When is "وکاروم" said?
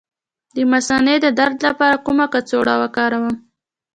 2.81-3.35